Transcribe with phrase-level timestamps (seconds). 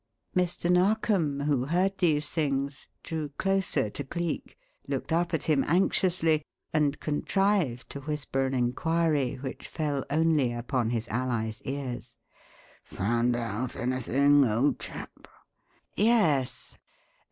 [0.35, 0.67] Mr.
[0.67, 6.43] Narkom, who heard these things, drew closer to Cleek, looked up at him anxiously,
[6.73, 12.15] and contrived to whisper an inquiry which fell only upon his ally's ears.
[12.83, 15.27] "Found out anything, old chap?"
[15.95, 16.75] "Yes.